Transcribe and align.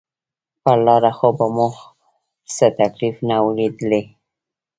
پر 0.63 0.77
لاره 0.85 1.11
خو 1.17 1.27
به 1.37 1.45
مو 1.55 1.67
څه 2.55 2.65
تکليف 2.79 3.15
نه 3.29 3.37
وي 3.43 3.51
ليدلى. 3.57 4.01